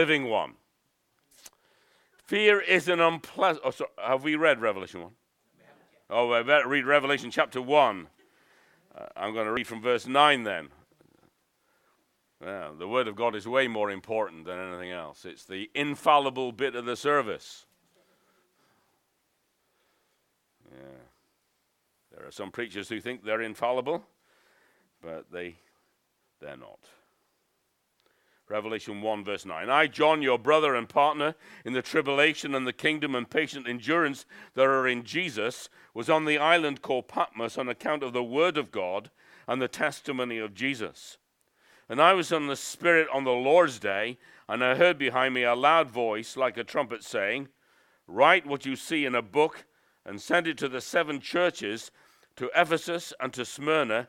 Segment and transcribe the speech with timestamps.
[0.00, 0.54] living one.
[2.24, 3.62] Fear is an unpleasant.
[3.66, 5.10] Oh, sorry, have we read Revelation 1?
[6.08, 8.08] Oh, I better read Revelation chapter 1.
[8.96, 10.68] Uh, I'm going to read from verse 9 then.
[12.40, 15.26] Well, the Word of God is way more important than anything else.
[15.26, 17.66] It's the infallible bit of the service.
[20.72, 22.16] Yeah.
[22.16, 24.02] There are some preachers who think they're infallible,
[25.02, 25.56] but they,
[26.40, 26.78] they're not.
[28.50, 29.70] Revelation 1, verse 9.
[29.70, 34.26] I, John, your brother and partner in the tribulation and the kingdom and patient endurance
[34.54, 38.58] that are in Jesus, was on the island called Patmos on account of the word
[38.58, 39.10] of God
[39.46, 41.16] and the testimony of Jesus.
[41.88, 44.18] And I was in the Spirit on the Lord's day,
[44.48, 47.48] and I heard behind me a loud voice like a trumpet saying,
[48.08, 49.64] Write what you see in a book
[50.04, 51.92] and send it to the seven churches
[52.34, 54.08] to Ephesus and to Smyrna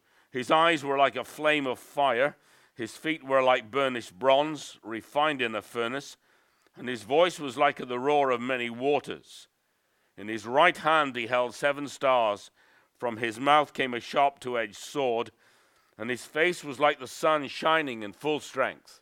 [0.31, 2.37] his eyes were like a flame of fire.
[2.73, 6.17] His feet were like burnished bronze, refined in a furnace.
[6.77, 9.49] And his voice was like the roar of many waters.
[10.17, 12.49] In his right hand he held seven stars.
[12.97, 15.31] From his mouth came a sharp two edged sword.
[15.97, 19.01] And his face was like the sun shining in full strength.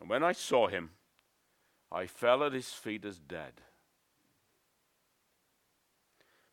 [0.00, 0.90] And when I saw him,
[1.90, 3.54] I fell at his feet as dead.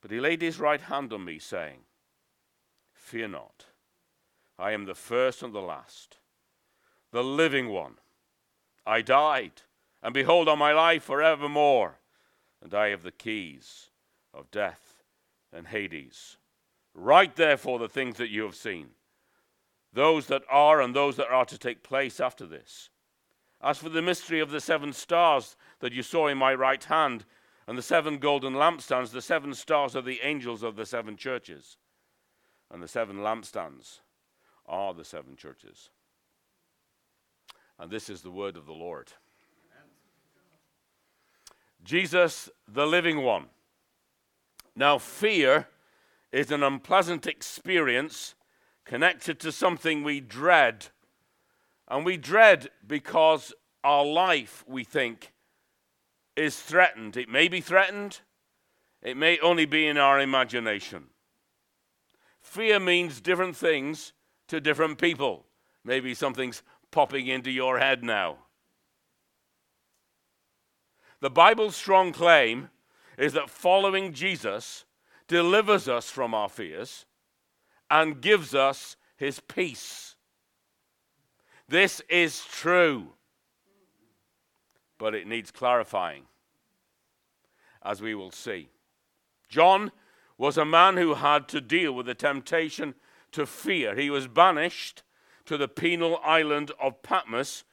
[0.02, 1.82] But he laid his right hand on me, saying,
[3.08, 3.68] Fear not.
[4.60, 6.18] I am the first and the last,
[7.12, 7.94] the living one.
[8.86, 9.62] I died,
[10.04, 12.00] and behold, on my life forevermore,
[12.62, 13.92] and I have the keys
[14.34, 15.04] of death
[15.54, 16.36] and Hades.
[16.94, 18.88] Write therefore the things that you have seen,
[19.94, 22.90] those that are and those that are to take place after this.
[23.62, 27.24] As for the mystery of the seven stars that you saw in my right hand,
[27.68, 31.78] and the seven golden lampstands, the seven stars are the angels of the seven churches
[32.72, 34.00] and the seven lampstands
[34.66, 35.90] are the seven churches.
[37.80, 39.12] And this is the word of the Lord.
[41.84, 43.46] Jesus, the living one.
[44.76, 45.68] Now, fear
[46.32, 48.36] is an unpleasant experience
[48.84, 50.88] connected to something we dread.
[51.88, 53.54] And we dread because
[53.84, 55.34] our life, we think,
[56.36, 57.16] is threatened.
[57.16, 58.20] It may be threatened,
[59.02, 61.06] it may only be in our imagination.
[62.48, 64.14] Fear means different things
[64.48, 65.46] to different people.
[65.84, 68.38] Maybe something's popping into your head now.
[71.20, 72.70] The Bible's strong claim
[73.18, 74.86] is that following Jesus
[75.28, 77.06] delivers us from our fears
[77.92, 80.16] and gives us his peace.
[81.68, 83.10] This is true,
[84.98, 86.24] but it needs clarifying,
[87.84, 88.70] as we will see.
[89.50, 89.92] John
[90.38, 92.96] was a man who had to deal with the temptation
[93.32, 93.96] to fear.
[93.96, 95.04] He was banished
[95.46, 97.64] to the penal island of Patmos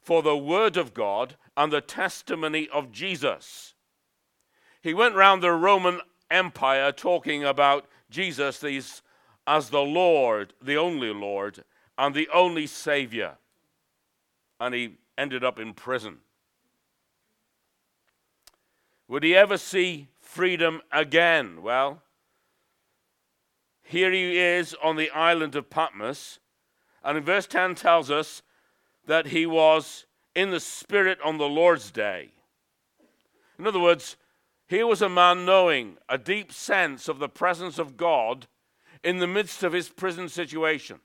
[0.00, 3.74] for the word of God and the testimony of Jesus.
[4.82, 8.64] He went round the Roman Empire talking about Jesus
[9.46, 11.64] as the Lord, the only Lord,
[11.96, 13.36] and the only Savior.
[14.60, 16.18] And he ended up in prison.
[19.08, 21.62] Would he ever see freedom again?
[21.62, 22.02] Well,
[23.88, 26.40] here he is on the island of Patmos.
[27.02, 28.42] And in verse 10 tells us
[29.06, 30.04] that he was
[30.34, 32.32] in the Spirit on the Lord's day.
[33.58, 34.18] In other words,
[34.66, 38.46] here was a man knowing a deep sense of the presence of God
[39.02, 41.00] in the midst of his prison situation.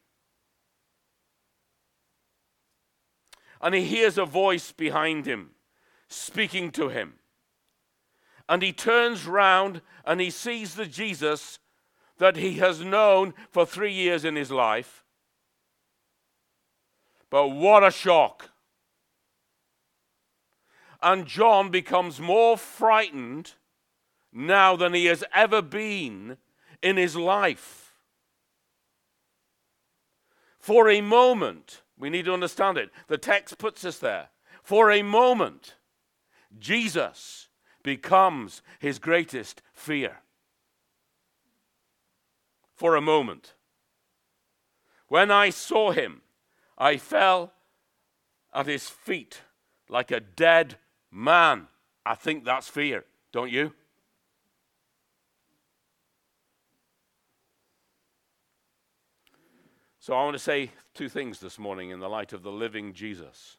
[3.61, 5.51] And he hears a voice behind him
[6.09, 7.13] speaking to him.
[8.49, 11.59] And he turns round and he sees the Jesus
[12.23, 15.03] that he has known for three years in his life.
[17.29, 18.49] But what a shock!
[21.01, 23.55] And John becomes more frightened
[24.31, 26.37] now than he has ever been
[26.81, 27.91] in his life.
[30.59, 32.89] For a moment, we need to understand it.
[33.07, 34.29] The text puts us there.
[34.63, 35.75] For a moment,
[36.57, 37.49] Jesus
[37.83, 40.19] becomes his greatest fear
[42.83, 43.53] for a moment.
[45.07, 46.21] When I saw him,
[46.77, 47.53] I fell
[48.53, 49.39] at his feet
[49.87, 50.75] like a dead
[51.09, 51.67] man.
[52.05, 53.73] I think that's fear, don't you?
[59.99, 62.91] So I want to say two things this morning in the light of the living
[62.91, 63.55] Jesus.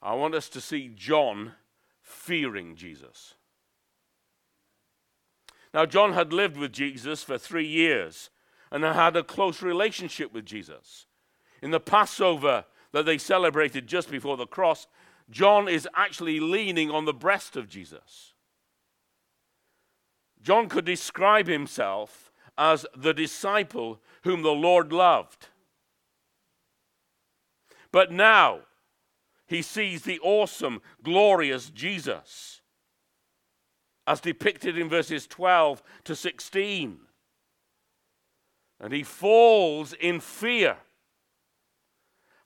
[0.00, 1.54] I want us to see John
[2.02, 3.34] fearing Jesus.
[5.76, 8.30] Now, John had lived with Jesus for three years
[8.70, 11.04] and had a close relationship with Jesus.
[11.60, 14.86] In the Passover that they celebrated just before the cross,
[15.28, 18.32] John is actually leaning on the breast of Jesus.
[20.40, 25.48] John could describe himself as the disciple whom the Lord loved.
[27.92, 28.60] But now
[29.46, 32.55] he sees the awesome, glorious Jesus,
[34.06, 36.98] as depicted in verses 12 to 16.
[38.78, 40.76] And he falls in fear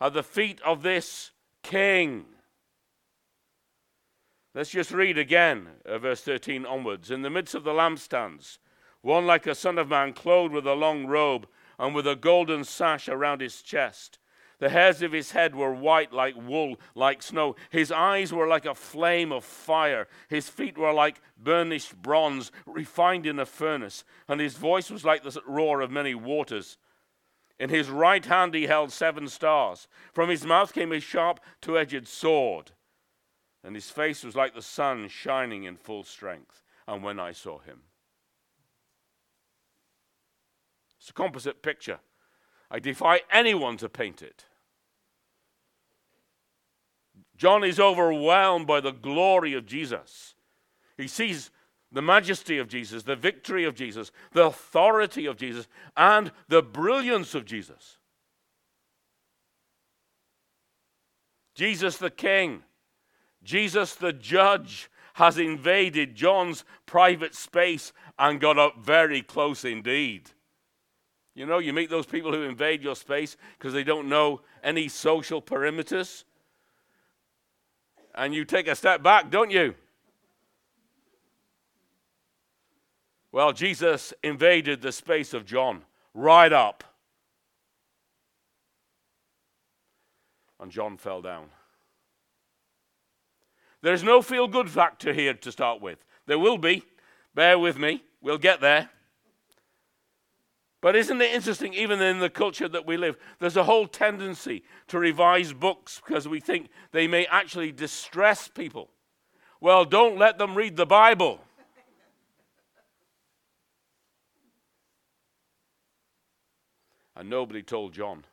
[0.00, 2.24] at the feet of this king.
[4.54, 7.10] Let's just read again, uh, verse 13 onwards.
[7.10, 8.58] In the midst of the lampstands,
[9.02, 11.46] one like a son of man, clothed with a long robe
[11.78, 14.18] and with a golden sash around his chest.
[14.60, 17.56] The hairs of his head were white like wool, like snow.
[17.70, 20.06] His eyes were like a flame of fire.
[20.28, 24.04] His feet were like burnished bronze, refined in a furnace.
[24.28, 26.78] And his voice was like the roar of many waters.
[27.58, 29.88] In his right hand he held seven stars.
[30.12, 32.72] From his mouth came a sharp, two edged sword.
[33.64, 36.62] And his face was like the sun shining in full strength.
[36.86, 37.80] And when I saw him,
[41.00, 42.00] It's a composite picture.
[42.70, 44.44] I defy anyone to paint it.
[47.40, 50.34] John is overwhelmed by the glory of Jesus.
[50.98, 51.50] He sees
[51.90, 55.66] the majesty of Jesus, the victory of Jesus, the authority of Jesus,
[55.96, 57.96] and the brilliance of Jesus.
[61.54, 62.62] Jesus the King,
[63.43, 70.31] Jesus the Judge, has invaded John's private space and got up very close indeed.
[71.34, 74.88] You know, you meet those people who invade your space because they don't know any
[74.88, 76.25] social perimeters.
[78.14, 79.74] And you take a step back, don't you?
[83.32, 85.82] Well, Jesus invaded the space of John
[86.14, 86.82] right up.
[90.58, 91.46] And John fell down.
[93.82, 96.04] There's no feel good factor here to start with.
[96.26, 96.82] There will be.
[97.34, 98.02] Bear with me.
[98.20, 98.90] We'll get there.
[100.81, 104.62] But isn't it interesting, even in the culture that we live, there's a whole tendency
[104.88, 108.91] to revise books because we think they may actually distress people.
[109.61, 111.41] Well, don't let them read the Bible.
[117.15, 118.25] And nobody told John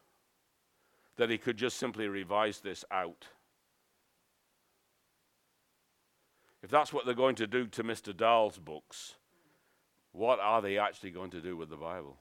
[1.18, 3.28] that he could just simply revise this out.
[6.64, 8.16] If that's what they're going to do to Mr.
[8.16, 9.16] Dahl's books,
[10.14, 12.18] what are they actually going to do with the Bible?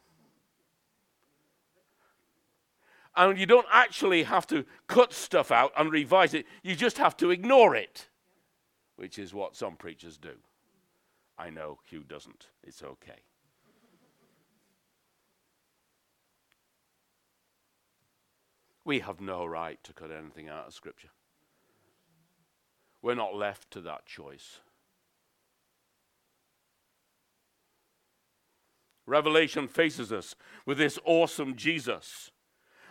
[3.16, 7.16] And you don't actually have to cut stuff out and revise it, you just have
[7.18, 8.08] to ignore it,
[8.96, 10.34] which is what some preachers do.
[11.38, 12.48] I know Hugh doesn't.
[12.62, 13.22] It's okay.
[18.84, 21.08] We have no right to cut anything out of Scripture.
[23.02, 24.60] We're not left to that choice.
[29.06, 32.30] Revelation faces us with this awesome Jesus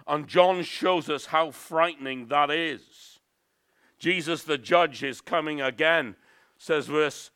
[0.07, 3.19] and John shows us how frightening that is.
[3.97, 6.15] Jesus the judge is coming again,
[6.57, 7.31] says verse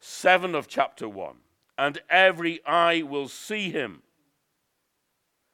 [0.00, 1.36] 7 of chapter 1.
[1.78, 4.02] And every eye will see him.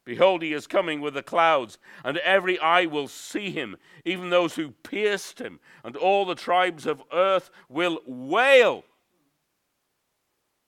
[0.04, 3.76] Behold, he is coming with the clouds, and every eye will see him,
[4.06, 8.84] even those who pierced him, and all the tribes of earth will wail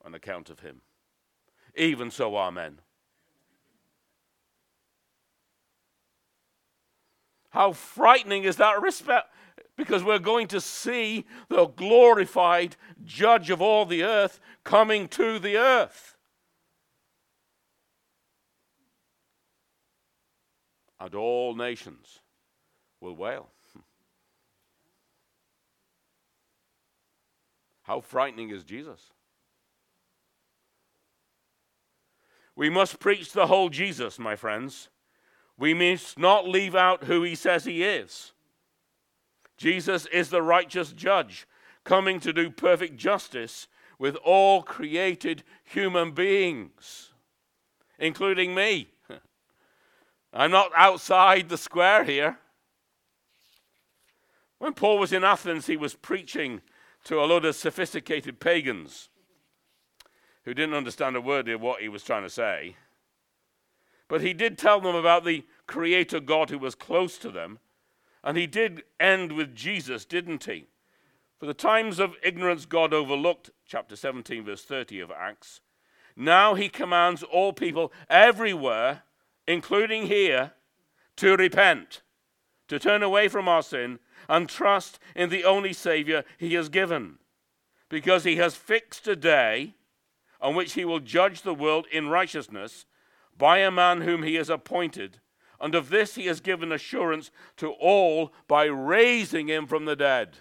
[0.05, 0.83] on account of him.
[1.75, 2.81] Even so, Amen.
[7.51, 9.29] How frightening is that respect?
[9.77, 15.57] Because we're going to see the glorified judge of all the earth coming to the
[15.57, 16.17] earth.
[20.99, 22.21] And all nations
[23.01, 23.49] will wail.
[27.83, 29.11] How frightening is Jesus?
[32.55, 34.91] We must preach the whole Jesus, my friends.
[35.61, 38.33] We must not leave out who he says he is.
[39.59, 41.47] Jesus is the righteous judge,
[41.85, 47.13] coming to do perfect justice with all created human beings,
[47.99, 48.89] including me.
[50.33, 52.39] I'm not outside the square here.
[54.57, 56.63] When Paul was in Athens, he was preaching
[57.05, 59.11] to a lot of sophisticated pagans
[60.45, 62.77] who didn't understand a word of what he was trying to say.
[64.11, 67.61] But he did tell them about the Creator God who was close to them.
[68.25, 70.67] And he did end with Jesus, didn't he?
[71.39, 75.61] For the times of ignorance God overlooked, chapter 17, verse 30 of Acts.
[76.17, 79.05] Now he commands all people everywhere,
[79.47, 80.55] including here,
[81.17, 82.03] to repent,
[82.67, 87.19] to turn away from our sin and trust in the only Savior he has given,
[87.89, 89.75] because he has fixed a day
[90.41, 92.87] on which he will judge the world in righteousness
[93.41, 95.19] by a man whom he has appointed.
[95.61, 100.37] And of this he has given assurance to all by raising him from the dead.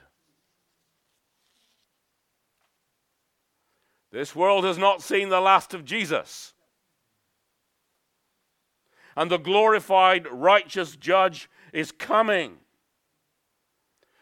[4.12, 6.54] This world has not seen the last of Jesus.
[9.16, 12.58] And the glorified righteous judge is coming.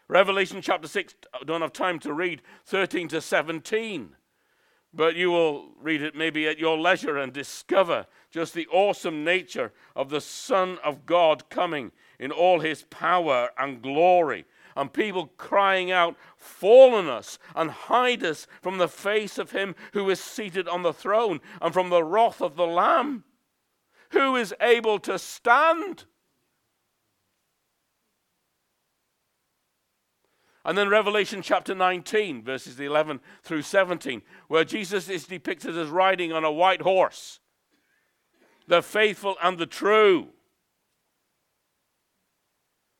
[0.06, 4.14] Revelation chapter 6, I don't have time to read 13 to 17,
[4.92, 9.72] but you will read it maybe at your leisure and discover just the awesome nature
[9.94, 14.44] of the Son of God coming in all his power and glory.
[14.76, 19.74] And people crying out, Fall on us and hide us from the face of him
[19.92, 23.24] who is seated on the throne and from the wrath of the Lamb.
[24.10, 26.04] Who is able to stand?
[30.68, 36.30] And then Revelation chapter 19, verses 11 through 17, where Jesus is depicted as riding
[36.30, 37.40] on a white horse,
[38.66, 40.28] the faithful and the true.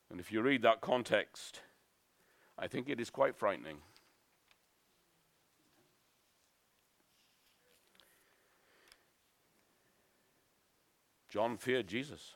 [0.09, 1.61] And if you read that context,
[2.57, 3.77] I think it is quite frightening.
[11.29, 12.33] John feared Jesus.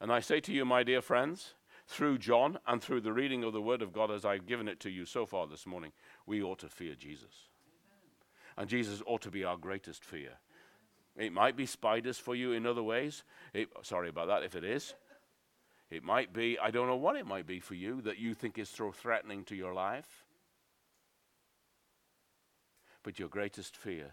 [0.00, 1.54] And I say to you, my dear friends,
[1.90, 4.78] through John and through the reading of the Word of God as I've given it
[4.80, 5.90] to you so far this morning,
[6.24, 7.48] we ought to fear Jesus.
[8.56, 10.38] And Jesus ought to be our greatest fear.
[11.16, 13.24] It might be spiders for you in other ways.
[13.52, 14.94] It, sorry about that if it is.
[15.90, 18.56] It might be, I don't know what it might be for you that you think
[18.56, 20.24] is so threatening to your life.
[23.02, 24.12] But your greatest fear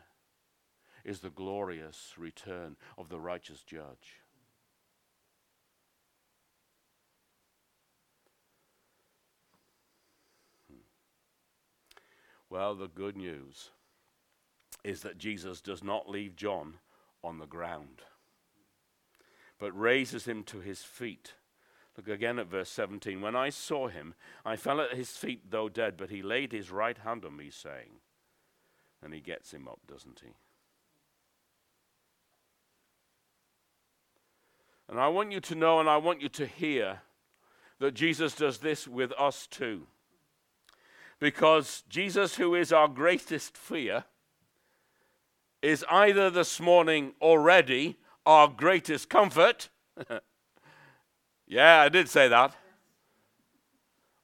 [1.06, 4.24] is the glorious return of the righteous judge.
[12.50, 13.72] Well, the good news
[14.84, 16.76] is that Jesus does not leave John
[17.24, 18.02] on the ground,
[19.60, 21.34] but raises him to his feet.
[21.98, 23.22] Look again at verse 17.
[23.22, 24.14] When I saw him,
[24.46, 27.50] I fell at his feet, though dead, but he laid his right hand on me,
[27.50, 28.00] saying,
[29.04, 30.34] and he gets him up, doesn't he?
[34.90, 37.02] And I want you to know and I want you to hear
[37.80, 39.88] that Jesus does this with us too.
[41.20, 44.06] Because Jesus, who is our greatest fear,
[45.62, 49.70] is either this morning already our greatest comfort.
[51.48, 52.56] yeah, I did say that.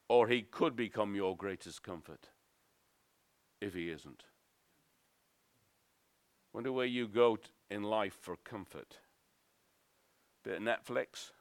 [0.08, 2.30] Or he could become your greatest comfort
[3.60, 4.24] if he isn't.
[6.54, 8.98] Wonder where you go t- in life for comfort.
[10.44, 11.32] Bit of Netflix,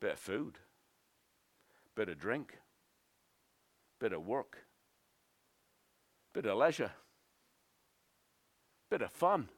[0.00, 0.58] bit of food,
[1.94, 2.58] bit of drink
[4.04, 4.58] bit of work,
[6.34, 6.90] bit of leisure,
[8.90, 9.48] bit of fun,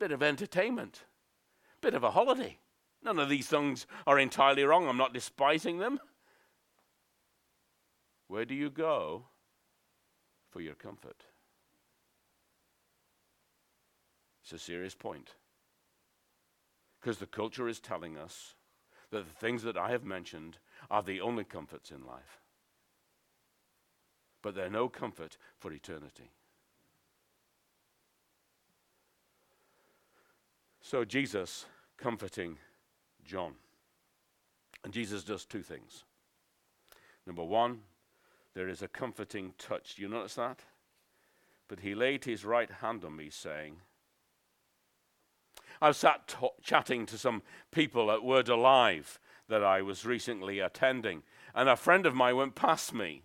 [0.00, 1.04] bit of entertainment,
[1.80, 2.58] bit of a holiday.
[3.00, 4.88] None of these things are entirely wrong.
[4.88, 6.00] I'm not despising them.
[8.26, 9.26] Where do you go
[10.50, 11.22] for your comfort?
[14.42, 15.36] It's a serious point.
[17.00, 18.56] Because the culture is telling us
[19.12, 20.58] that the things that I have mentioned
[20.90, 22.40] are the only comforts in life
[24.42, 26.30] but they're no comfort for eternity.
[30.80, 31.66] So, Jesus
[31.98, 32.58] comforting
[33.24, 33.54] John.
[34.84, 36.04] And Jesus does two things.
[37.26, 37.80] Number one,
[38.54, 39.96] there is a comforting touch.
[39.96, 40.60] Do you notice that?
[41.68, 43.76] But he laid his right hand on me, saying,
[45.82, 50.58] I was sat t- chatting to some people at Word Alive that I was recently
[50.58, 51.22] attending,
[51.54, 53.22] and a friend of mine went past me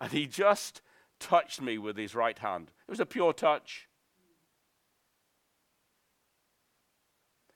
[0.00, 0.80] and he just
[1.20, 2.72] touched me with his right hand.
[2.88, 3.86] It was a pure touch.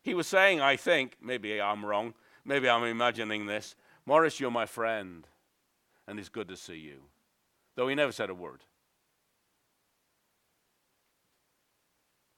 [0.02, 2.12] He was saying, I think, maybe I'm wrong,
[2.44, 3.74] maybe I'm imagining this,
[4.04, 5.26] Morris, you're my friend,
[6.06, 7.04] and it's good to see you.
[7.74, 8.64] Though he never said a word.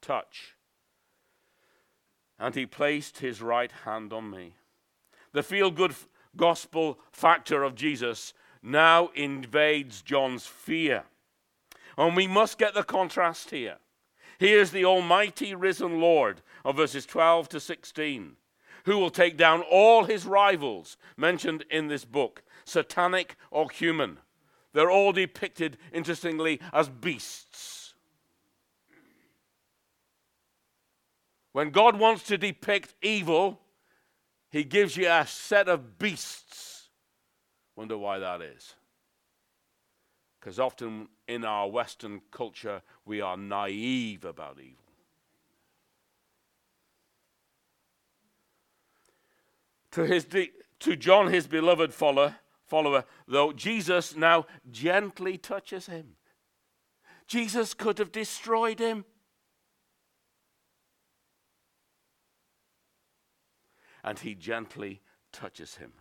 [0.00, 0.54] Touch.
[2.38, 4.54] And he placed his right hand on me.
[5.32, 5.94] The feel good
[6.36, 8.32] gospel factor of Jesus
[8.66, 11.04] now invades John's fear.
[11.96, 13.76] And we must get the contrast here.
[14.38, 18.36] Here's the almighty risen Lord of verses 12 to 16,
[18.84, 24.18] who will take down all his rivals mentioned in this book, satanic or human.
[24.72, 27.94] They're all depicted, interestingly, as beasts.
[31.52, 33.60] When God wants to depict evil,
[34.50, 36.75] he gives you a set of beasts.
[37.76, 38.74] Wonder why that is.
[40.40, 44.84] Because often in our Western culture, we are naive about evil.
[49.92, 56.16] To, his de- to John, his beloved follower, follower, though Jesus now gently touches him.
[57.26, 59.04] Jesus could have destroyed him.
[64.04, 65.00] And he gently
[65.32, 65.92] touches him.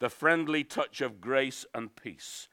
[0.00, 2.48] The friendly touch of grace and peace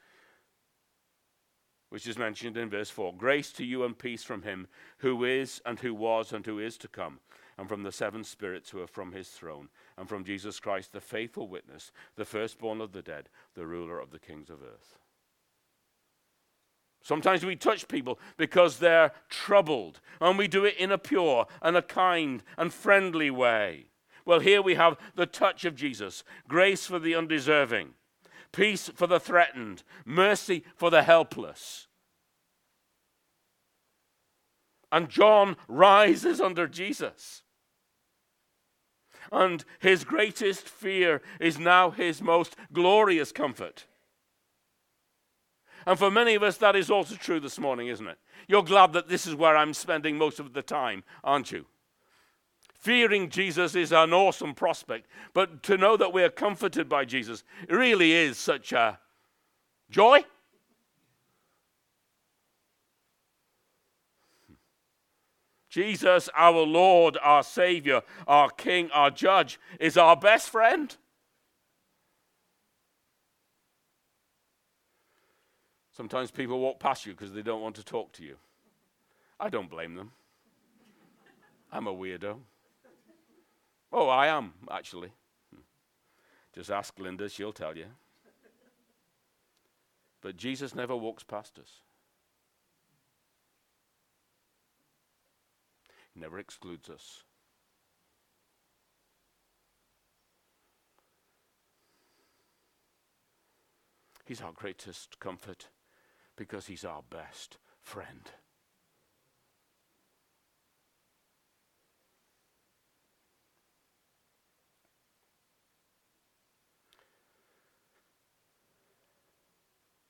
[1.90, 5.60] which is mentioned in verse 4 Grace to you and peace from him who is,
[5.64, 7.20] and who was, and who is to come,
[7.56, 11.00] and from the seven spirits who are from his throne, and from Jesus Christ, the
[11.00, 14.98] faithful witness, the firstborn of the dead, the ruler of the kings of earth.
[17.00, 21.76] Sometimes we touch people because they're troubled, and we do it in a pure and
[21.76, 23.86] a kind and friendly way.
[24.28, 27.94] Well, here we have the touch of Jesus grace for the undeserving
[28.52, 31.86] peace for the threatened, mercy for the helpless.
[34.92, 37.42] And John rises under Jesus.
[39.32, 43.86] And his greatest fear is now his most glorious comfort.
[45.86, 48.18] And for many of us, that is also true this morning, isn't it?
[48.46, 51.64] You're glad that this is where I'm spending most of the time, aren't you?
[52.78, 57.42] Fearing Jesus is an awesome prospect, but to know that we are comforted by Jesus
[57.68, 59.00] really is such a
[59.90, 60.24] joy.
[65.68, 70.96] Jesus, our Lord, our Savior, our King, our Judge, is our best friend.
[75.90, 78.36] Sometimes people walk past you because they don't want to talk to you.
[79.40, 80.12] I don't blame them.
[81.72, 82.38] I'm a weirdo.
[83.92, 85.12] Oh, I am, actually.
[86.54, 87.86] Just ask Linda, she'll tell you.
[90.20, 91.80] But Jesus never walks past us,
[96.12, 97.22] He never excludes us.
[104.24, 105.68] He's our greatest comfort
[106.36, 108.30] because He's our best friend.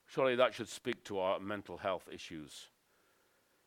[0.08, 2.68] Surely that should speak to our mental health issues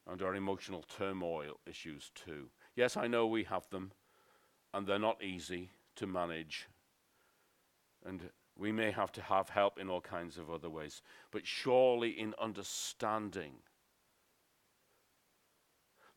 [0.07, 2.49] and our emotional turmoil issues too.
[2.75, 3.91] Yes, I know we have them,
[4.73, 6.67] and they're not easy to manage.
[8.03, 11.03] And we may have to have help in all kinds of other ways.
[11.29, 13.53] But surely, in understanding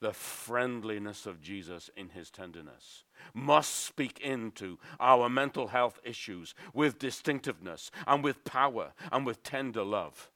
[0.05, 6.99] the friendliness of Jesus in his tenderness must speak into our mental health issues with
[6.99, 10.31] distinctiveness and with power and with tender love.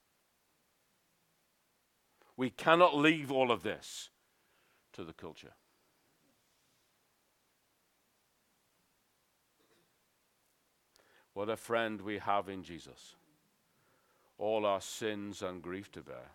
[2.35, 4.09] We cannot leave all of this
[4.93, 5.53] to the culture.
[11.35, 13.13] What a friend we have in Jesus.
[14.39, 16.31] All our sins and grief to bear.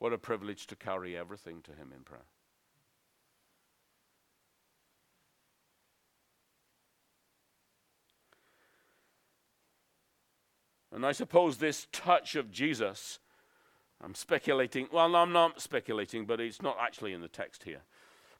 [0.00, 2.22] What a privilege to carry everything to Him in prayer.
[10.90, 13.18] And I suppose this touch of Jesus,
[14.02, 17.82] I'm speculating, well, no, I'm not speculating, but it's not actually in the text here.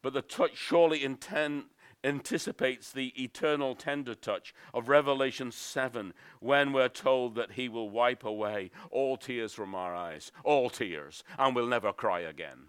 [0.01, 1.65] But the touch surely intend,
[2.03, 8.25] anticipates the eternal tender touch of Revelation 7 when we're told that he will wipe
[8.25, 12.69] away all tears from our eyes, all tears, and we'll never cry again.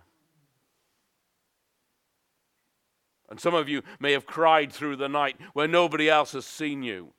[3.29, 6.83] And some of you may have cried through the night where nobody else has seen
[6.83, 7.13] you.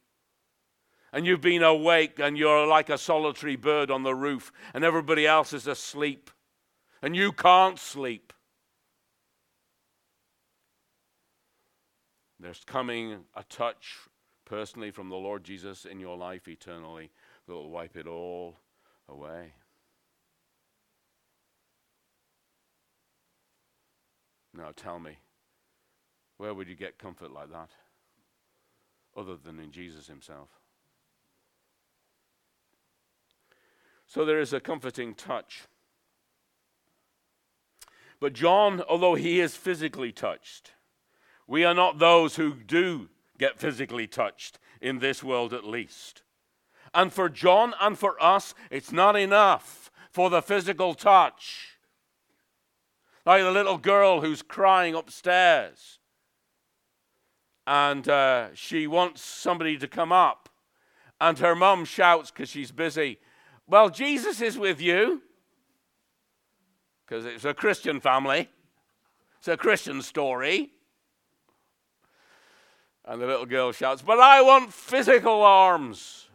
[1.11, 5.27] And you've been awake and you're like a solitary bird on the roof, and everybody
[5.27, 6.31] else is asleep,
[7.01, 8.35] and you can't sleep.
[12.43, 13.99] There's coming a touch
[14.45, 17.13] personally from the Lord Jesus in your life eternally
[17.47, 18.59] that will wipe it all
[19.09, 19.53] away.
[24.53, 25.19] Now tell me,
[26.37, 27.71] where would you get comfort like that
[29.17, 30.49] other than in Jesus himself?
[34.09, 35.69] So there is a comforting touch.
[38.19, 40.73] But John, although he is physically touched,
[41.47, 46.23] we are not those who do get physically touched in this world at least.
[46.95, 51.79] And for John and for us, it's not enough for the physical touch.
[53.25, 55.99] Like the little girl who's crying upstairs
[57.67, 60.49] and uh, she wants somebody to come up,
[61.21, 63.19] and her mum shouts because she's busy,
[63.67, 65.23] Well, Jesus is with you.
[67.07, 68.49] Because it's a Christian family,
[69.39, 70.71] it's a Christian story.
[73.05, 76.29] And the little girl shouts, But I want physical arms.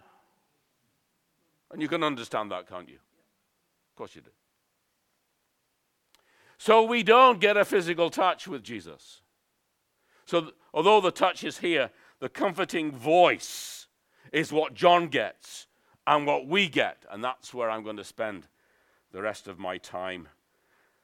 [1.71, 2.95] And you can understand that, can't you?
[2.95, 4.29] Of course you do.
[6.57, 9.21] So we don't get a physical touch with Jesus.
[10.25, 13.87] So, although the touch is here, the comforting voice
[14.33, 15.67] is what John gets
[16.05, 17.05] and what we get.
[17.11, 18.47] And that's where I'm going to spend
[19.11, 20.27] the rest of my time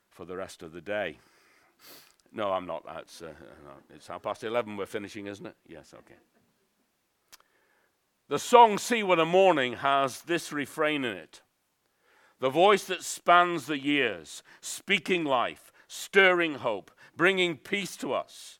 [0.09, 1.19] for the rest of the day.
[2.33, 2.83] No, I'm not.
[2.99, 3.33] It's, uh,
[3.93, 4.75] it's half past 11.
[4.75, 5.55] We're finishing, isn't it?
[5.67, 6.15] Yes, okay.
[8.27, 11.41] The song See What a Morning has this refrain in it
[12.39, 18.59] The voice that spans the years, speaking life, stirring hope, bringing peace to us,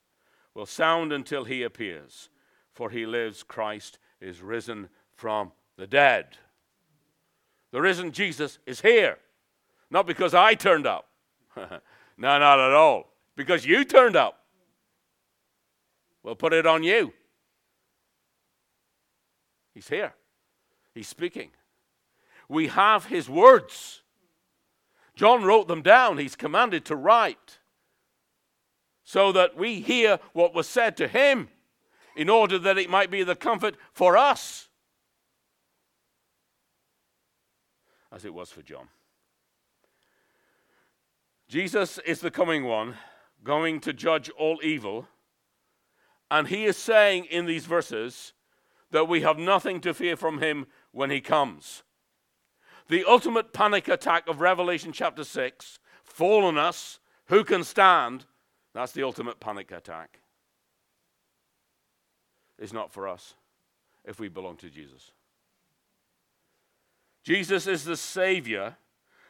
[0.53, 2.29] will sound until he appears.
[2.73, 6.37] For he lives, Christ is risen from the dead.
[7.71, 9.17] The risen Jesus is here.
[9.89, 11.07] Not because I turned up.
[11.55, 11.79] no,
[12.17, 13.12] not at all.
[13.35, 14.39] Because you turned up.
[16.21, 17.13] We'll put it on you.
[19.73, 20.13] He's here.
[20.93, 21.49] He's speaking.
[22.47, 24.01] We have his words.
[25.15, 26.17] John wrote them down.
[26.17, 27.59] He's commanded to write
[29.03, 31.49] so that we hear what was said to him
[32.15, 34.69] in order that it might be the comfort for us
[38.13, 38.87] as it was for John.
[41.47, 42.95] Jesus is the coming one,
[43.43, 45.07] going to judge all evil.
[46.31, 48.33] And he is saying in these verses
[48.91, 51.83] that we have nothing to fear from him when he comes.
[52.89, 58.25] The ultimate panic attack of Revelation chapter 6 fall on us, who can stand?
[58.73, 60.19] That's the ultimate panic attack.
[62.59, 63.35] It's not for us
[64.05, 65.11] if we belong to Jesus.
[67.23, 68.75] Jesus is the Savior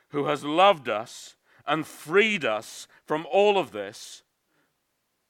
[0.10, 4.23] who has loved us and freed us from all of this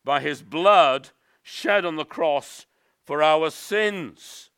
[0.04, 1.10] by his blood
[1.41, 2.65] shed on the cross
[3.06, 4.50] for our sins.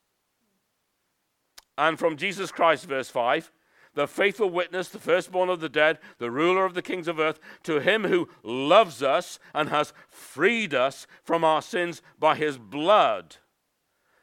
[1.78, 3.52] And from Jesus Christ, verse 5,
[3.96, 7.40] the faithful witness, the firstborn of the dead, the ruler of the kings of earth,
[7.64, 13.38] to him who loves us and has freed us from our sins by his blood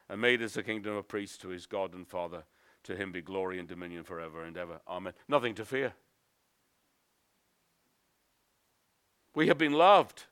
[0.09, 2.43] and made us a kingdom of priests to his God and Father.
[2.83, 4.81] To him be glory and dominion forever and ever.
[4.87, 5.13] Amen.
[5.27, 5.93] Nothing to fear.
[9.35, 10.23] We have been loved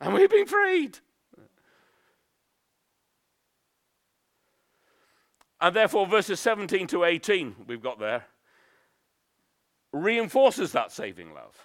[0.00, 0.98] and we've been freed.
[5.60, 8.26] And therefore, verses 17 to 18, we've got there,
[9.92, 11.56] reinforces that saving love.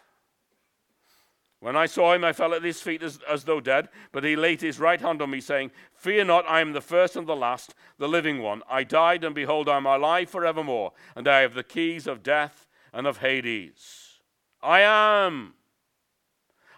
[1.60, 4.36] When I saw him, I fell at his feet as, as, though dead, but he
[4.36, 7.36] laid his right hand on me, saying, Fear not, I am the first and the
[7.36, 8.64] last, the living one.
[8.70, 12.68] I died, and behold, I am alive forevermore, and I have the keys of death
[12.92, 14.20] and of Hades.
[14.62, 15.54] I am.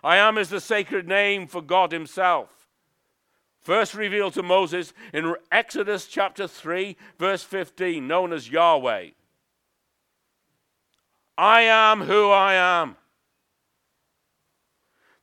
[0.05, 2.55] I am is the sacred name for God Himself
[3.65, 9.09] first revealed to Moses in Exodus chapter 3, verse 15, known as Yahweh.
[11.35, 12.95] I am who I am.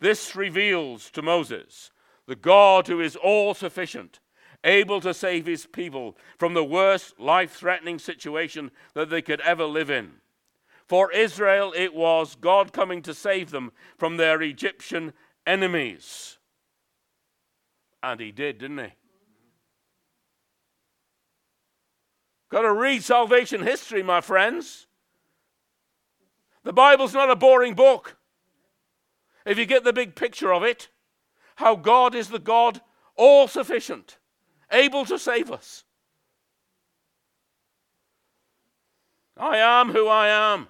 [0.00, 1.92] This reveals to Moses
[2.26, 4.18] the God who is all sufficient,
[4.64, 9.64] able to save his people from the worst life threatening situation that they could ever
[9.64, 10.14] live in.
[10.92, 15.14] For Israel, it was God coming to save them from their Egyptian
[15.46, 16.36] enemies.
[18.02, 18.92] And he did, didn't he?
[22.50, 24.86] Got to read salvation history, my friends.
[26.62, 28.18] The Bible's not a boring book.
[29.46, 30.90] If you get the big picture of it,
[31.56, 32.82] how God is the God
[33.16, 34.18] all sufficient,
[34.70, 35.84] able to save us.
[39.38, 40.68] I am who I am.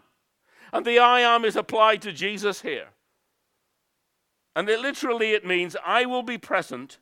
[0.72, 2.88] And the I am is applied to Jesus here.
[4.56, 6.98] And it literally it means I will be present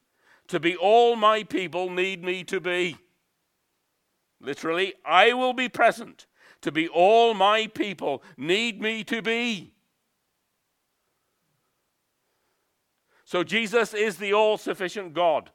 [0.49, 2.97] to be all my people need me to be.
[4.41, 6.27] Literally, I will be present
[6.63, 9.73] to be all my people need me to be.
[13.25, 15.51] So Jesus is the all sufficient God,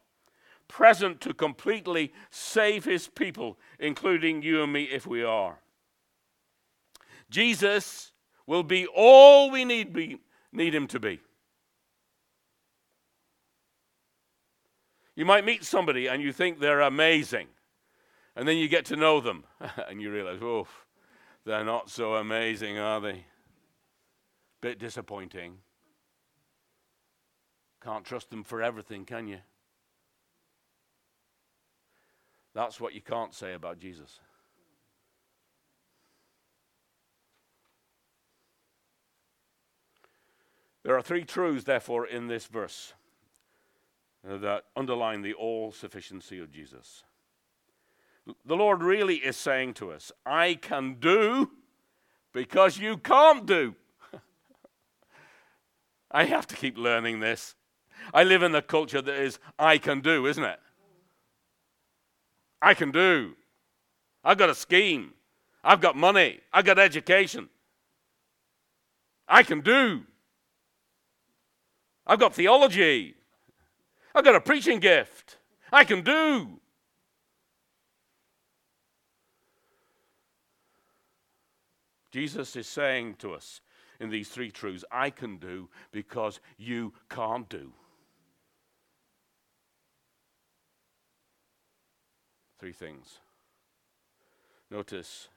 [0.67, 5.59] present to completely save his people, including you and me if we are.
[7.29, 8.11] Jesus
[8.47, 10.19] will be all we need, be,
[10.51, 11.19] need him to be.
[15.15, 17.47] You might meet somebody and you think they're amazing,
[18.35, 19.45] and then you get to know them
[19.87, 20.67] and you realize, oh,
[21.45, 23.25] they're not so amazing, are they?
[24.61, 25.59] Bit disappointing.
[27.83, 29.37] Can't trust them for everything, can you?
[32.55, 34.19] That's what you can't say about Jesus.
[40.85, 42.93] There are three truths, therefore, in this verse
[44.23, 47.03] that underline the all sufficiency of Jesus.
[48.45, 51.49] The Lord really is saying to us, I can do
[52.33, 53.73] because you can't do.
[56.11, 57.55] I have to keep learning this.
[58.13, 60.59] I live in a culture that is, I can do, isn't it?
[62.61, 63.33] I can do.
[64.23, 65.13] I've got a scheme.
[65.63, 66.41] I've got money.
[66.53, 67.49] I've got education.
[69.27, 70.03] I can do.
[72.07, 73.15] I've got theology.
[74.13, 75.37] I've got a preaching gift.
[75.71, 76.59] I can do.
[82.11, 83.59] Jesus is saying to us
[83.99, 87.73] in these three truths I can do because you can't do.
[92.57, 93.19] Three things.
[94.71, 95.27] Notice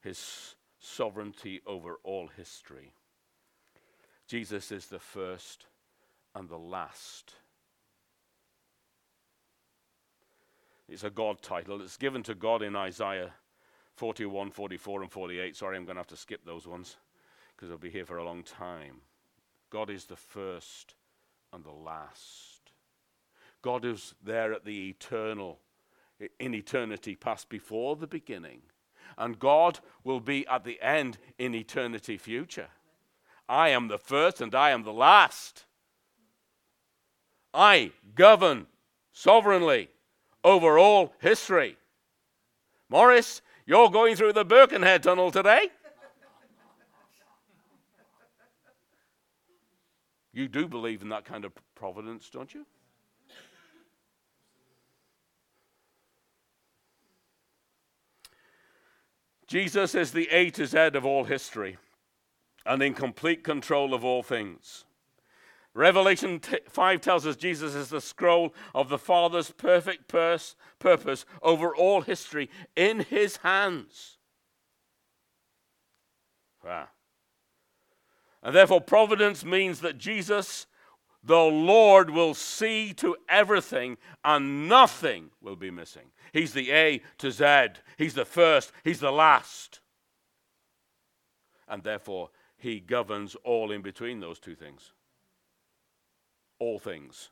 [0.00, 2.92] his sovereignty over all history.
[4.26, 5.66] Jesus is the first
[6.34, 7.34] and the last.
[10.88, 11.80] It's a God title.
[11.82, 13.32] It's given to God in Isaiah
[13.96, 15.56] 41, 44, and 48.
[15.56, 16.96] Sorry, I'm going to have to skip those ones
[17.54, 19.02] because I'll be here for a long time.
[19.70, 20.94] God is the first
[21.52, 22.72] and the last.
[23.62, 25.60] God is there at the eternal,
[26.38, 28.62] in eternity past before the beginning.
[29.18, 32.68] And God will be at the end in eternity future.
[33.48, 35.66] I am the first and I am the last.
[37.52, 38.66] I govern
[39.12, 39.88] sovereignly
[40.44, 41.76] over all history.
[42.88, 45.68] Morris, you're going through the Birkenhead Tunnel today.
[50.32, 52.64] You do believe in that kind of providence, don't you?
[59.46, 61.76] Jesus is the A to Z of all history
[62.64, 64.84] and in complete control of all things.
[65.74, 71.24] Revelation t- 5 tells us Jesus is the scroll of the Father's perfect purse, purpose
[71.42, 74.18] over all history in his hands.
[76.64, 76.88] Wow.
[78.42, 80.66] And therefore, providence means that Jesus,
[81.22, 86.10] the Lord, will see to everything and nothing will be missing.
[86.32, 89.80] He's the A to Z, He's the first, He's the last.
[91.68, 94.92] And therefore, He governs all in between those two things
[96.60, 97.30] all things,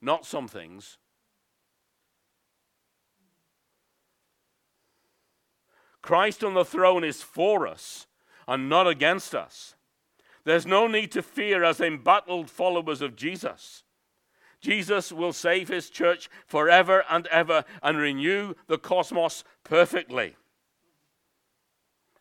[0.00, 0.96] not some things.
[6.00, 8.06] Christ on the throne is for us
[8.48, 9.74] and not against us.
[10.44, 13.84] There's no need to fear as embattled followers of Jesus.
[14.60, 20.36] Jesus will save his church forever and ever and renew the cosmos perfectly.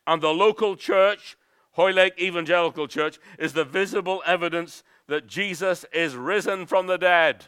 [0.06, 1.38] And the local church,
[1.72, 7.48] Hoylake Evangelical Church, is the visible evidence that Jesus is risen from the dead.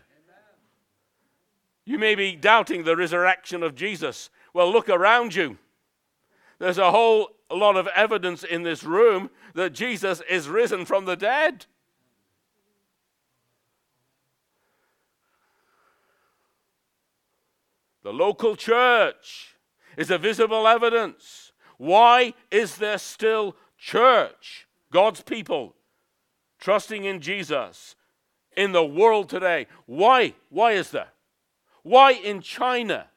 [1.86, 4.30] You may be doubting the resurrection of Jesus.
[4.54, 5.58] Well, look around you.
[6.60, 11.16] There's a whole lot of evidence in this room that Jesus is risen from the
[11.16, 11.66] dead.
[18.04, 19.56] The local church
[19.96, 21.54] is a visible evidence.
[21.78, 25.78] Why is there still church, God's people,
[26.64, 27.98] trusting in Jesus
[28.56, 29.68] in the world today.
[29.86, 30.34] Why?
[30.50, 31.14] Why is that?
[31.82, 33.08] Why in China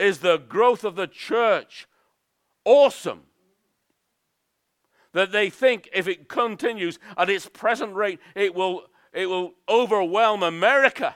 [0.00, 1.86] is the growth of the church
[2.64, 3.22] awesome?
[5.12, 10.42] That they think if it continues at its present rate, it will, it will overwhelm
[10.42, 11.14] America.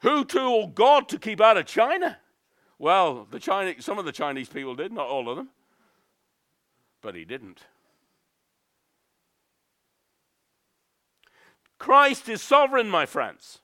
[0.00, 2.18] Who told God to keep out of China?
[2.80, 5.50] Well, the Chinese, some of the Chinese people did, not all of them
[7.02, 7.62] but he didn't.
[11.78, 13.58] Christ is sovereign, my friends.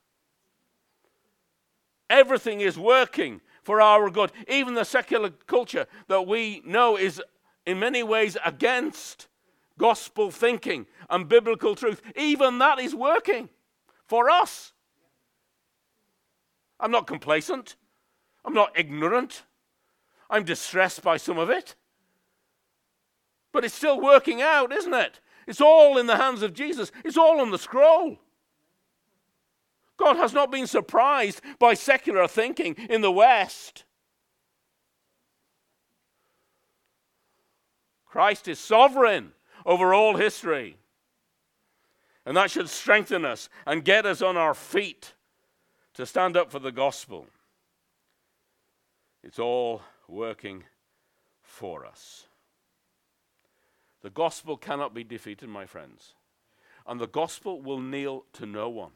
[2.10, 4.32] Everything is working for our good.
[4.48, 7.22] Even the secular culture that we know is
[7.64, 9.28] in many ways against
[9.78, 13.48] gospel thinking and biblical truth, even that is working
[14.06, 14.72] for us.
[16.80, 17.76] I'm not complacent.
[18.44, 19.44] I'm not ignorant.
[20.30, 21.74] I'm distressed by some of it.
[23.58, 25.18] But it's still working out, isn't it?
[25.48, 28.20] It's all in the hands of Jesus, it's all on the scroll.
[29.96, 33.82] God has not been surprised by secular thinking in the West.
[38.06, 39.32] Christ is sovereign
[39.66, 40.76] over all history.
[42.24, 45.14] And that should strengthen us and get us on our feet
[45.94, 47.26] to stand up for the gospel.
[49.24, 50.62] It's all working
[51.42, 52.27] for us.
[54.08, 56.14] The gospel cannot be defeated, my friends.
[56.86, 58.92] And the gospel will kneel to no one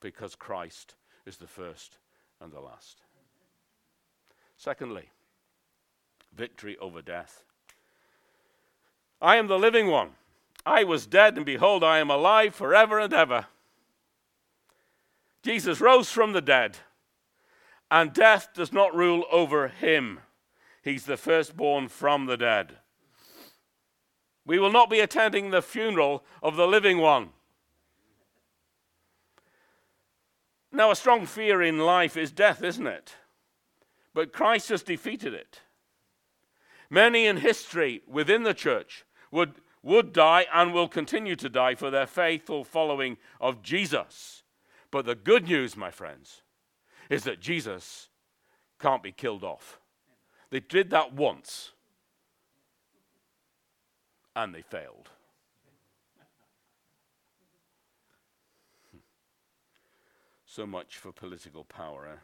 [0.00, 1.98] because Christ is the first
[2.40, 3.02] and the last.
[4.56, 5.10] Secondly,
[6.34, 7.44] victory over death.
[9.22, 10.10] I am the living one.
[10.66, 13.46] I was dead, and behold, I am alive forever and ever.
[15.44, 16.78] Jesus rose from the dead,
[17.88, 20.18] and death does not rule over him.
[20.82, 22.78] He's the firstborn from the dead.
[24.46, 27.30] We will not be attending the funeral of the living one.
[30.72, 33.16] Now, a strong fear in life is death, isn't it?
[34.14, 35.60] But Christ has defeated it.
[36.88, 41.90] Many in history within the church would, would die and will continue to die for
[41.90, 44.44] their faithful following of Jesus.
[44.90, 46.42] But the good news, my friends,
[47.10, 48.08] is that Jesus
[48.78, 49.80] can't be killed off.
[50.50, 51.72] They did that once
[54.36, 55.08] and they failed.
[60.44, 62.08] So much for political power.
[62.12, 62.16] Eh?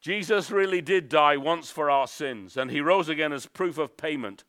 [0.00, 3.96] Jesus really did die once for our sins, and he rose again as proof of
[3.96, 4.44] payment.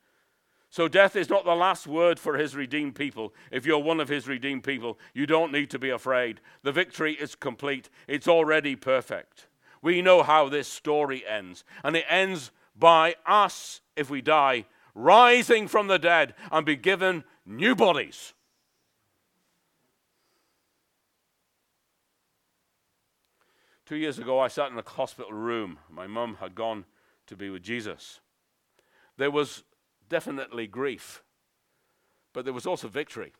[0.69, 3.33] So death is not the last word for his redeemed people.
[3.49, 6.41] If you're one of his redeemed people, you don't need to be afraid.
[6.63, 9.47] The victory is complete, it's already perfect.
[9.85, 15.67] We know how this story ends, and it ends by us, if we die, rising
[15.67, 18.33] from the dead and be given new bodies.
[23.85, 25.77] Two years ago, I sat in a hospital room.
[25.87, 26.85] My mum had gone
[27.27, 28.21] to be with Jesus.
[29.17, 29.65] There was
[30.09, 31.21] definitely grief,
[32.33, 33.33] but there was also victory.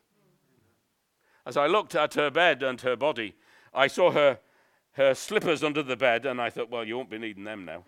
[1.44, 3.34] As I looked at her bed and her body,
[3.74, 4.38] I saw her,
[4.96, 7.84] her slippers under the bed, and I thought, well, you won't be needing them now.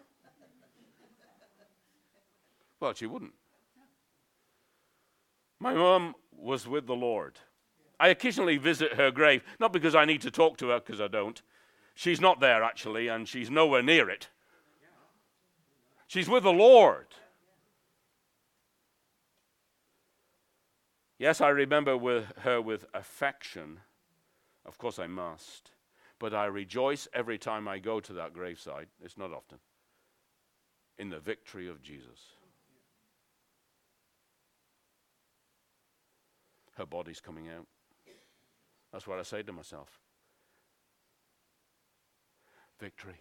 [2.81, 3.35] well, she wouldn't.
[5.61, 7.39] My mum was with the Lord.
[8.01, 11.09] I occasionally visit her grave, not because I need to talk to her, because I
[11.09, 11.43] don't,
[11.99, 14.29] She's not there, actually, and she's nowhere near it.
[16.07, 17.09] She's with the Lord.
[21.19, 23.81] Yes, I remember with her with affection.
[24.65, 25.73] Of course, I must.
[26.19, 28.89] But I rejoice every time I go to that graveside.
[29.03, 29.59] It's not often.
[30.99, 32.21] In the victory of Jesus.
[36.77, 37.67] Her body's coming out.
[38.93, 40.01] That's what I say to myself
[42.79, 43.21] victory.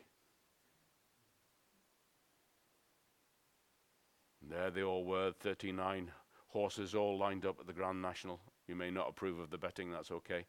[4.42, 6.12] And there they all were, 39
[6.50, 8.40] horses all lined up at the Grand National.
[8.68, 10.46] You may not approve of the betting, that's okay.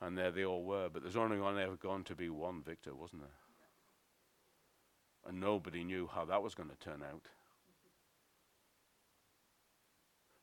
[0.00, 3.22] And there they all were, but there's only ever going to be one victor, wasn't
[3.22, 3.30] there?
[5.26, 7.28] And nobody knew how that was going to turn out.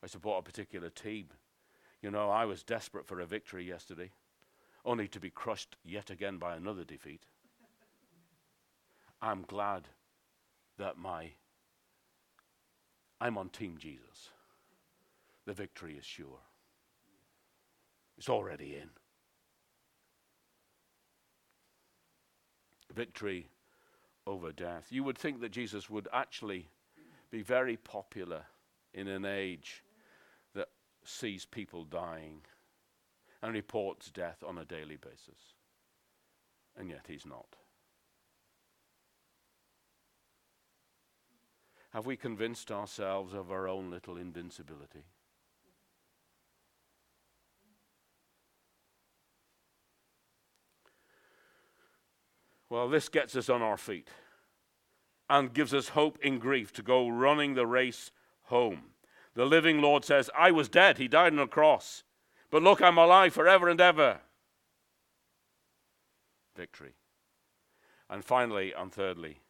[0.04, 1.28] I support a particular team.
[2.02, 4.12] You know, I was desperate for a victory yesterday,
[4.84, 7.22] only to be crushed yet again by another defeat.
[9.22, 9.88] I'm glad
[10.80, 11.34] that my
[13.20, 14.32] I'm on team Jesus.
[15.46, 16.40] The victory is sure.
[18.18, 18.90] It's already in.
[22.92, 23.50] Victory
[24.28, 24.88] over death.
[24.90, 26.70] You would think that Jesus would actually
[27.32, 28.44] be very popular
[28.94, 29.84] in an age
[30.54, 30.70] that
[31.04, 32.42] sees people dying
[33.42, 35.56] and reports death on a daily basis.
[36.78, 37.56] And yet he's not.
[41.92, 45.04] Have we convinced ourselves of our own little invincibility?
[52.72, 54.08] Well, this gets us on our feet
[55.30, 58.12] and gives us hope in grief to go running the race
[58.44, 58.92] home.
[59.34, 62.06] The living Lord says, I was dead, he died on a cross,
[62.50, 64.22] but look, I'm alive forever and ever.
[66.56, 66.94] Victory.
[68.10, 69.42] And finally, and thirdly,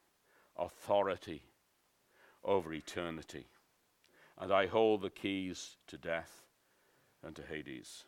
[0.57, 1.43] authority
[2.43, 3.45] over eternity.
[4.35, 6.41] And I hold the keys to death
[7.23, 8.05] and to Hades.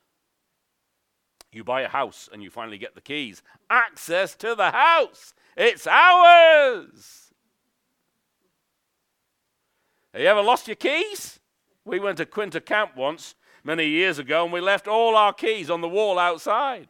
[1.54, 3.41] You buy a house and you finally get the keys.
[3.70, 5.34] Access to the house.
[5.56, 7.32] It's ours.
[10.14, 11.39] Have you ever lost your keys?
[11.86, 15.70] We went to Quinta Camp once, many years ago, and we left all our keys
[15.70, 16.88] on the wall outside.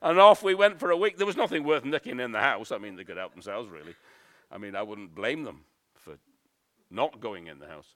[0.00, 1.16] And off we went for a week.
[1.16, 2.70] There was nothing worth nicking in the house.
[2.70, 3.94] I mean, they could help themselves, really.
[4.50, 5.64] I mean, I wouldn't blame them
[5.94, 6.18] for
[6.90, 7.94] not going in the house.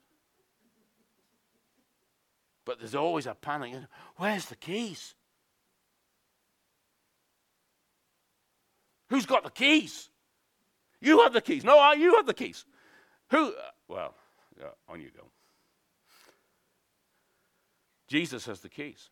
[2.65, 3.75] But there's always a panic.
[4.17, 5.15] Where's the keys?
[9.13, 10.09] Who's got the keys?
[10.99, 11.63] You have the keys.
[11.63, 12.65] No, you have the keys.
[13.29, 13.49] Who?
[13.49, 14.15] Uh, well,
[14.89, 15.27] on you go.
[18.07, 19.11] Jesus has the keys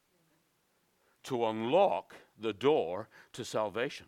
[1.25, 4.07] to unlock the door to salvation.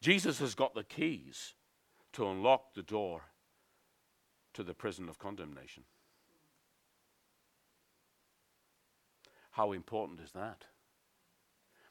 [0.00, 1.52] Jesus has got the keys
[2.14, 3.20] to unlock the door
[4.54, 5.82] to the prison of condemnation.
[9.50, 10.64] How important is that?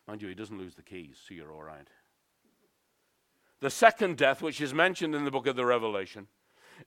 [0.08, 1.88] Mind you, he doesn't lose the keys, so you're all right.
[3.64, 6.28] The second death, which is mentioned in the book of the Revelation,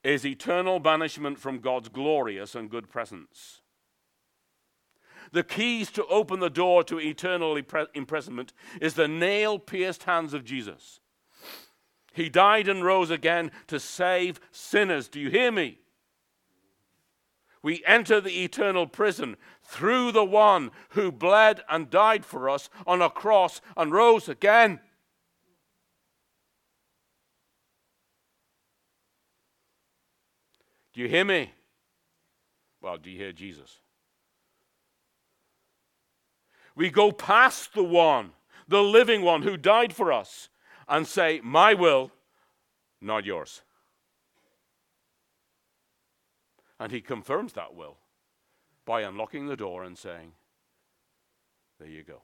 [0.05, 3.62] is eternal banishment from God's glorious and good presence.
[5.33, 10.45] The keys to open the door to eternal imprisonment is the nail pierced hands of
[10.45, 11.01] Jesus.
[12.12, 15.09] He died and rose again to save sinners.
[15.09, 15.79] Do you hear me?
[17.62, 23.01] We enter the eternal prison through the one who bled and died for us on
[23.01, 24.81] a cross and rose again.
[30.97, 31.53] Do you hear me?
[32.81, 33.81] Well, do you hear Jesus?
[36.75, 38.31] We go past the one,
[38.67, 40.49] the living one who died for us,
[40.89, 42.13] and say, My will,
[43.03, 43.61] not yours.
[46.81, 47.99] And he confirms that will
[48.87, 50.33] by unlocking the door and saying,
[51.79, 52.23] There you go.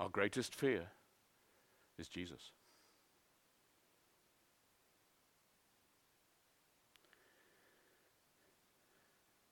[0.00, 0.88] Our greatest fear
[1.98, 2.52] is Jesus.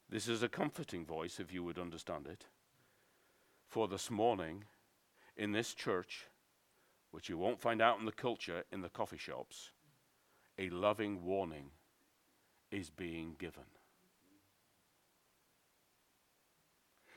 [0.08, 2.44] This is a comforting voice, if you would understand it.
[3.68, 4.64] For this morning,
[5.36, 6.28] in this church,
[7.10, 9.72] which you won't find out in the culture in the coffee shops,
[10.58, 11.70] a loving warning
[12.70, 13.64] is being given.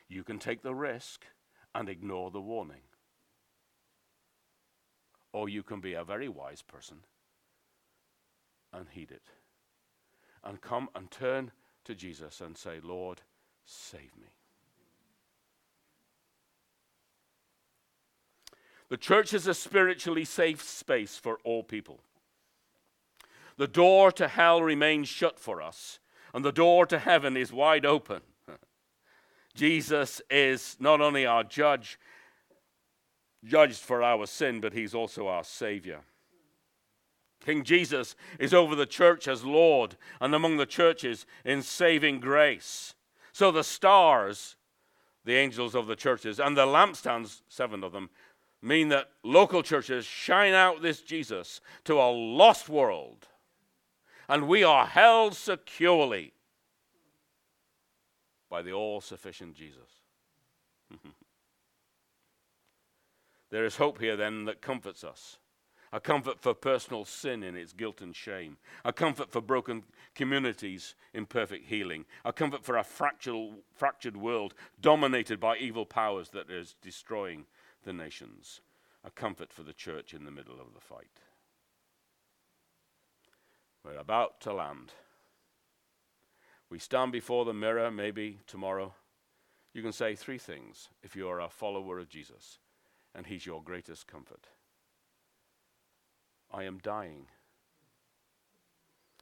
[0.08, 1.26] You can take the risk
[1.76, 2.89] and ignore the warning.
[5.32, 6.98] Or you can be a very wise person
[8.74, 9.24] and heed it.
[10.44, 11.52] And come and turn
[11.86, 13.22] to Jesus and say, Lord,
[13.66, 14.28] save me.
[18.90, 22.00] The church is a spiritually safe space for all people.
[23.58, 26.00] The door to hell remains shut for us,
[26.34, 28.22] and the door to heaven is wide open.
[29.54, 32.00] Jesus is not only our judge,
[33.44, 36.02] judged for our sin, but he's also our Savior.
[37.44, 42.96] King Jesus is over the church as Lord and among the churches in saving grace.
[43.32, 44.58] So the stars,
[45.24, 48.10] the angels of the churches, and the lampstands, seven of them,
[48.62, 53.28] mean that local churches shine out this Jesus to a lost world.
[54.28, 56.34] And we are held securely
[58.50, 59.99] by the all sufficient Jesus.
[63.50, 65.38] There is hope here then that comforts us
[65.92, 69.84] a comfort for personal sin in its guilt and shame, a comfort for broken
[70.14, 76.30] communities in perfect healing, a comfort for a fractured, fractured world dominated by evil powers
[76.30, 77.46] that is destroying
[77.84, 78.62] the nations,
[79.04, 81.22] a comfort for the church in the middle of the fight.
[83.84, 84.92] We're about to land.
[86.70, 88.94] We stand before the mirror, maybe tomorrow.
[89.74, 92.60] You can say three things if you are a follower of Jesus,
[93.16, 94.48] and He's your greatest comfort.
[96.52, 97.28] I am dying.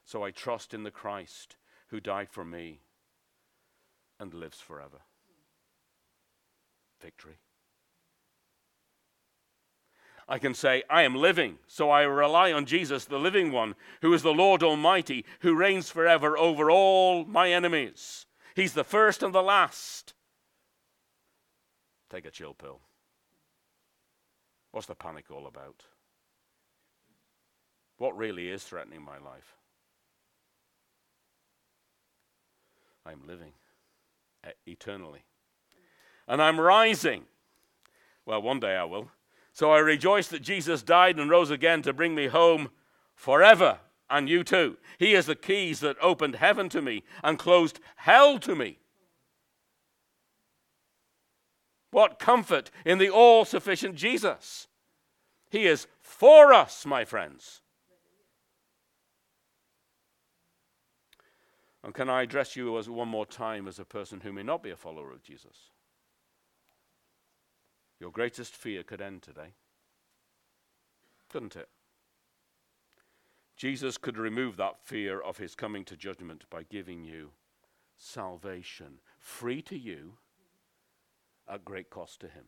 [0.05, 1.57] So I trust in the Christ
[1.89, 2.79] who died for me
[4.19, 4.99] and lives forever.
[7.01, 7.37] Victory.
[10.29, 14.13] I can say, I am living, so I rely on Jesus, the living one, who
[14.13, 18.25] is the Lord Almighty, who reigns forever over all my enemies.
[18.53, 20.13] He's the first and the last.
[22.09, 22.81] Take a chill pill.
[24.77, 25.85] What's the panic all about?
[27.97, 29.55] What really is threatening my life?
[33.03, 33.53] I'm living
[34.67, 35.23] eternally.
[36.27, 37.23] And I'm rising.
[38.27, 39.09] Well, one day I will.
[39.51, 42.69] So I rejoice that Jesus died and rose again to bring me home
[43.15, 43.79] forever
[44.11, 44.77] and you too.
[44.99, 48.77] He has the keys that opened heaven to me and closed hell to me.
[51.97, 54.67] What comfort in the all sufficient Jesus!
[55.49, 57.61] He is for us, my friends.
[61.83, 64.61] And can I address you as one more time as a person who may not
[64.61, 65.71] be a follower of Jesus?
[67.99, 69.55] Your greatest fear could end today.
[71.29, 71.69] Couldn't it?
[73.55, 77.31] Jesus could remove that fear of his coming to judgment by giving you
[77.97, 80.19] salvation, free to you,
[81.49, 82.45] at great cost to him.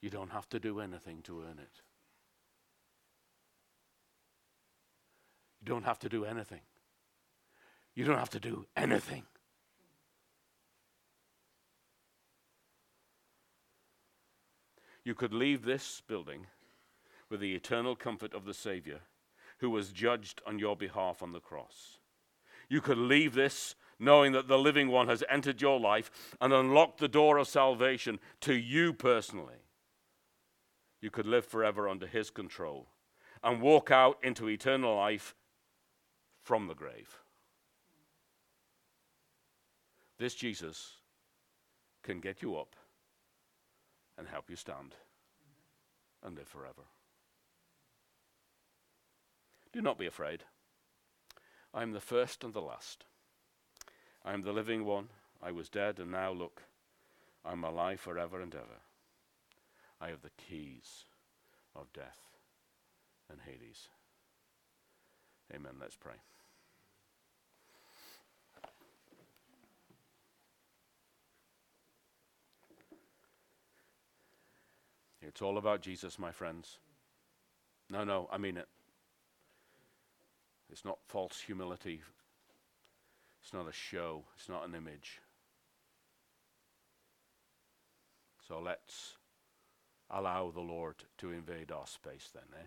[0.00, 1.82] You don't have to do anything to earn it.
[5.60, 6.62] You don't have to do anything.
[7.94, 9.24] You don't have to do anything.
[15.04, 16.46] You could leave this building
[17.28, 19.00] with the eternal comfort of the Savior
[19.58, 21.98] who was judged on your behalf on the cross.
[22.68, 26.98] You could leave this knowing that the living one has entered your life and unlocked
[26.98, 29.62] the door of salvation to you personally.
[31.00, 32.88] You could live forever under his control
[33.44, 35.36] and walk out into eternal life
[36.42, 37.20] from the grave.
[40.18, 40.96] This Jesus
[42.02, 42.74] can get you up
[44.18, 44.96] and help you stand
[46.24, 46.82] and live forever.
[49.72, 50.42] Do not be afraid.
[51.72, 53.04] I am the first and the last.
[54.24, 55.08] I am the living one.
[55.42, 56.62] I was dead, and now look,
[57.44, 58.80] I am alive forever and ever.
[60.00, 61.04] I have the keys
[61.74, 62.18] of death
[63.30, 63.88] and Hades.
[65.54, 65.72] Amen.
[65.80, 66.14] Let's pray.
[75.20, 76.78] It's all about Jesus, my friends.
[77.88, 78.68] No, no, I mean it.
[80.70, 82.02] It's not false humility.
[83.42, 84.24] It's not a show.
[84.36, 85.20] It's not an image.
[88.46, 89.16] So let's
[90.10, 92.66] allow the Lord to invade our space then, eh?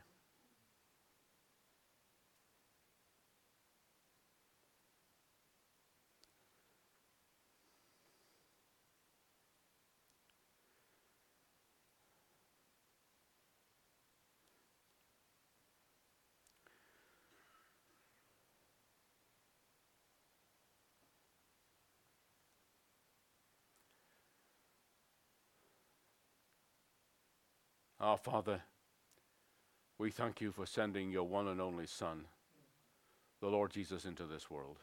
[28.06, 28.62] Our Father,
[29.98, 32.26] we thank you for sending your one and only Son,
[33.42, 34.78] the Lord Jesus, into this world.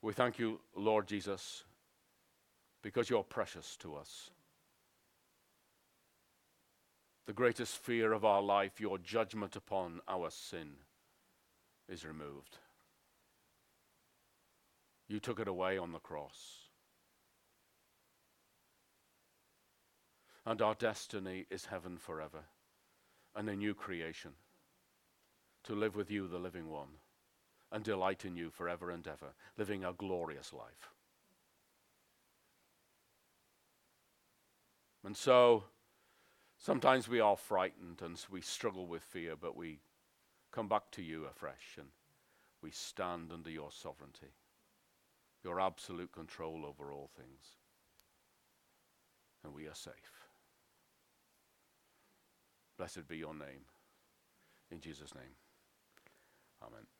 [0.00, 1.64] We thank you, Lord Jesus,
[2.80, 4.30] because you're precious to us.
[7.26, 10.76] The greatest fear of our life, your judgment upon our sin,
[11.90, 12.56] is removed.
[15.08, 16.65] You took it away on the cross.
[20.46, 22.44] And our destiny is heaven forever
[23.34, 24.30] and a new creation
[25.64, 27.00] to live with you, the living one,
[27.72, 30.92] and delight in you forever and ever, living a glorious life.
[35.04, 35.64] And so,
[36.58, 39.80] sometimes we are frightened and we struggle with fear, but we
[40.52, 41.88] come back to you afresh and
[42.62, 44.34] we stand under your sovereignty,
[45.42, 47.56] your absolute control over all things,
[49.44, 50.15] and we are safe.
[52.76, 53.64] Blessed be your name.
[54.70, 55.36] In Jesus' name.
[56.62, 56.95] Amen.